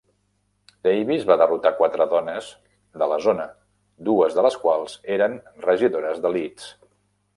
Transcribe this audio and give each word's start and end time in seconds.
Davies 0.85 1.25
va 1.31 1.35
derrotar 1.41 1.71
quatre 1.81 2.07
dones 2.13 2.49
de 3.03 3.09
la 3.11 3.19
zona, 3.27 3.45
dues 4.11 4.39
de 4.39 4.47
les 4.47 4.59
quals 4.65 4.97
eren 5.17 5.37
regidores 5.69 6.25
de 6.25 6.33
Leeds. 6.39 6.67